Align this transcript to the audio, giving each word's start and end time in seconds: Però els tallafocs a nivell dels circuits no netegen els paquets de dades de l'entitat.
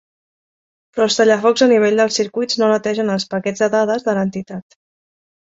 Però 0.95 1.05
els 1.09 1.17
tallafocs 1.19 1.65
a 1.65 1.67
nivell 1.71 2.01
dels 2.03 2.17
circuits 2.21 2.59
no 2.63 2.71
netegen 2.73 3.13
els 3.17 3.27
paquets 3.35 3.63
de 3.67 3.71
dades 3.77 4.09
de 4.09 4.19
l'entitat. 4.21 4.81